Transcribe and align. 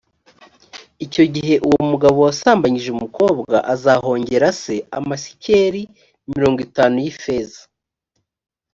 icyo 1.05 1.23
gihe 1.33 1.55
uwo 1.67 1.79
mugabo 1.91 2.17
wasambanyije 2.27 2.89
umukobwa 2.91 3.55
azahongera 3.73 4.47
se 4.61 4.75
amasikeli 4.99 5.81
mirongo 6.31 6.57
itanu 6.67 6.95
y’ifeza 7.03 7.61